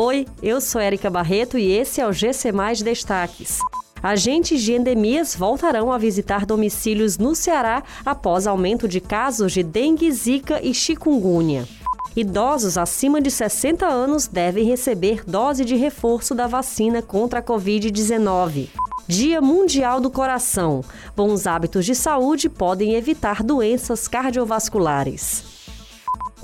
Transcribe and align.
Oi, 0.00 0.28
eu 0.40 0.60
sou 0.60 0.80
Érica 0.80 1.10
Barreto 1.10 1.58
e 1.58 1.72
esse 1.72 2.00
é 2.00 2.06
o 2.06 2.12
GC 2.12 2.52
Mais 2.52 2.80
Destaques. 2.80 3.58
Agentes 4.00 4.62
de 4.62 4.72
endemias 4.72 5.34
voltarão 5.34 5.90
a 5.90 5.98
visitar 5.98 6.46
domicílios 6.46 7.18
no 7.18 7.34
Ceará 7.34 7.82
após 8.06 8.46
aumento 8.46 8.86
de 8.86 9.00
casos 9.00 9.50
de 9.50 9.64
dengue, 9.64 10.08
zika 10.12 10.64
e 10.64 10.72
chikungunya. 10.72 11.66
Idosos 12.14 12.78
acima 12.78 13.20
de 13.20 13.28
60 13.28 13.88
anos 13.88 14.28
devem 14.28 14.64
receber 14.64 15.24
dose 15.26 15.64
de 15.64 15.74
reforço 15.74 16.32
da 16.32 16.46
vacina 16.46 17.02
contra 17.02 17.40
a 17.40 17.42
Covid-19. 17.42 18.68
Dia 19.08 19.40
Mundial 19.40 20.00
do 20.00 20.12
Coração. 20.12 20.84
Bons 21.16 21.44
hábitos 21.44 21.84
de 21.84 21.96
saúde 21.96 22.48
podem 22.48 22.94
evitar 22.94 23.42
doenças 23.42 24.06
cardiovasculares. 24.06 25.57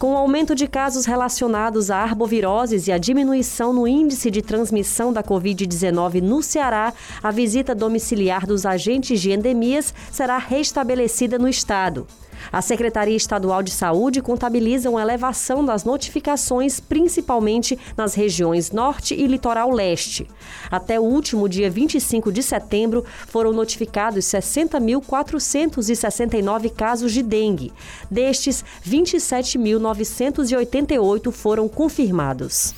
Com 0.05 0.13
o 0.13 0.19
aumento 0.19 0.55
de 0.55 0.67
casos 0.69 1.07
relacionados 1.07 1.91
a 1.91 1.97
arboviroses 1.97 2.89
e 2.89 2.93
a 2.93 2.99
diminuição 2.99 3.73
no 3.73 3.89
índice 3.89 4.31
de 4.31 4.43
transmissão 4.43 5.11
da 5.11 5.23
Covid-19 5.23 6.21
no 6.21 6.43
Ceará, 6.43 6.93
a 7.23 7.31
visita 7.31 7.75
domiciliar 7.75 8.47
dos 8.47 8.67
agentes 8.67 9.19
de 9.19 9.33
endemias 9.33 9.95
será 10.13 10.37
restabelecida 10.37 11.39
no 11.39 11.49
estado. 11.49 12.07
A 12.53 12.61
Secretaria 12.63 13.17
Estadual 13.17 13.63
de 13.63 13.71
Saúde 13.71 14.23
contabiliza 14.23 14.91
uma 14.91 15.03
elevação 15.03 15.65
das 15.65 15.85
notificações, 15.85 16.81
principalmente 16.81 17.79
nas 17.97 18.15
regiões 18.15 18.71
Norte 18.71 19.15
e 19.15 19.27
Litoral 19.27 19.71
Leste. 19.71 20.29
Até 20.71 21.01
o 21.01 21.05
último 21.05 21.49
dia 21.49 21.71
25 21.71 22.31
de 22.33 22.43
setembro, 22.43 23.05
foram 23.27 23.53
notificados 23.53 24.25
60.469 24.27 26.71
casos 26.71 27.13
de 27.13 27.23
dengue. 27.23 27.73
Destes, 28.11 28.65
27.988 28.87 31.33
foram 31.33 31.67
confirmados. 31.69 32.75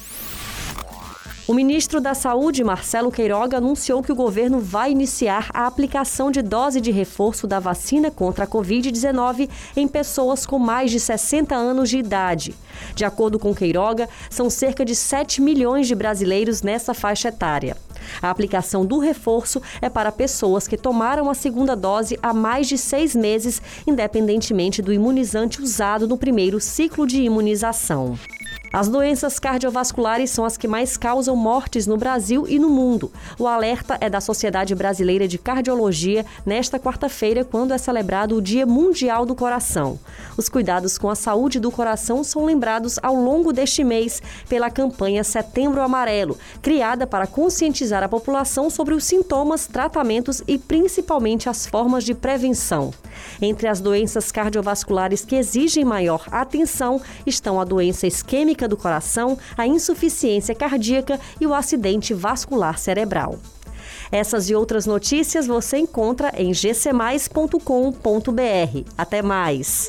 O 1.48 1.54
ministro 1.54 2.00
da 2.00 2.12
Saúde, 2.12 2.64
Marcelo 2.64 3.08
Queiroga, 3.08 3.58
anunciou 3.58 4.02
que 4.02 4.10
o 4.10 4.16
governo 4.16 4.58
vai 4.58 4.90
iniciar 4.90 5.48
a 5.54 5.68
aplicação 5.68 6.28
de 6.28 6.42
dose 6.42 6.80
de 6.80 6.90
reforço 6.90 7.46
da 7.46 7.60
vacina 7.60 8.10
contra 8.10 8.44
a 8.44 8.48
Covid-19 8.48 9.48
em 9.76 9.86
pessoas 9.86 10.44
com 10.44 10.58
mais 10.58 10.90
de 10.90 10.98
60 10.98 11.54
anos 11.54 11.88
de 11.88 11.98
idade. 11.98 12.52
De 12.96 13.04
acordo 13.04 13.38
com 13.38 13.54
Queiroga, 13.54 14.08
são 14.28 14.50
cerca 14.50 14.84
de 14.84 14.96
7 14.96 15.40
milhões 15.40 15.86
de 15.86 15.94
brasileiros 15.94 16.62
nessa 16.62 16.92
faixa 16.92 17.28
etária. 17.28 17.76
A 18.20 18.28
aplicação 18.28 18.84
do 18.84 18.98
reforço 18.98 19.62
é 19.80 19.88
para 19.88 20.10
pessoas 20.10 20.66
que 20.66 20.76
tomaram 20.76 21.30
a 21.30 21.34
segunda 21.34 21.76
dose 21.76 22.18
há 22.20 22.34
mais 22.34 22.66
de 22.66 22.76
seis 22.76 23.14
meses, 23.14 23.62
independentemente 23.86 24.82
do 24.82 24.92
imunizante 24.92 25.62
usado 25.62 26.08
no 26.08 26.18
primeiro 26.18 26.58
ciclo 26.60 27.06
de 27.06 27.22
imunização. 27.22 28.18
As 28.76 28.90
doenças 28.90 29.38
cardiovasculares 29.38 30.28
são 30.28 30.44
as 30.44 30.58
que 30.58 30.68
mais 30.68 30.98
causam 30.98 31.34
mortes 31.34 31.86
no 31.86 31.96
Brasil 31.96 32.44
e 32.46 32.58
no 32.58 32.68
mundo. 32.68 33.10
O 33.38 33.46
alerta 33.46 33.96
é 34.02 34.10
da 34.10 34.20
Sociedade 34.20 34.74
Brasileira 34.74 35.26
de 35.26 35.38
Cardiologia 35.38 36.26
nesta 36.44 36.78
quarta-feira, 36.78 37.42
quando 37.42 37.72
é 37.72 37.78
celebrado 37.78 38.36
o 38.36 38.42
Dia 38.42 38.66
Mundial 38.66 39.24
do 39.24 39.34
Coração. 39.34 39.98
Os 40.36 40.50
cuidados 40.50 40.98
com 40.98 41.08
a 41.08 41.14
saúde 41.14 41.58
do 41.58 41.70
coração 41.70 42.22
são 42.22 42.44
lembrados 42.44 42.98
ao 43.02 43.14
longo 43.14 43.50
deste 43.50 43.82
mês 43.82 44.20
pela 44.46 44.68
campanha 44.68 45.24
Setembro 45.24 45.80
Amarelo, 45.80 46.36
criada 46.60 47.06
para 47.06 47.26
conscientizar 47.26 48.02
a 48.02 48.08
população 48.10 48.68
sobre 48.68 48.92
os 48.92 49.04
sintomas, 49.04 49.66
tratamentos 49.66 50.42
e 50.46 50.58
principalmente 50.58 51.48
as 51.48 51.64
formas 51.64 52.04
de 52.04 52.12
prevenção. 52.12 52.92
Entre 53.40 53.66
as 53.66 53.80
doenças 53.80 54.30
cardiovasculares 54.30 55.24
que 55.24 55.36
exigem 55.36 55.82
maior 55.82 56.26
atenção 56.30 57.00
estão 57.24 57.58
a 57.58 57.64
doença 57.64 58.06
isquêmica 58.06 58.65
do 58.68 58.76
coração, 58.76 59.38
a 59.56 59.66
insuficiência 59.66 60.54
cardíaca 60.54 61.18
e 61.40 61.46
o 61.46 61.54
acidente 61.54 62.14
vascular 62.14 62.78
cerebral. 62.78 63.38
Essas 64.10 64.48
e 64.48 64.54
outras 64.54 64.86
notícias 64.86 65.46
você 65.46 65.78
encontra 65.78 66.32
em 66.36 66.52
gcmais.com.br. 66.52 67.60
Até 68.96 69.22
mais! 69.22 69.88